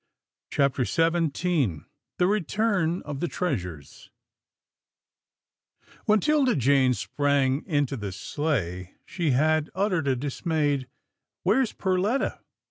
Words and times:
CHAPTER 0.49 0.83
XVII 0.83 1.81
THE 2.17 2.25
RETURN 2.25 3.03
OF 3.03 3.19
THE 3.19 3.27
TREASURES 3.27 4.09
iWHEN 6.07 6.19
'Tilda 6.21 6.55
Jane 6.55 6.95
sprang 6.95 7.63
into 7.67 7.95
the 7.95 8.11
sleigh, 8.11 8.95
she 9.05 9.29
had 9.29 9.69
uttered 9.75 10.07
a 10.07 10.15
dismayed 10.15 10.87
"Where's 11.43 11.73
Perletta?" 11.73 12.39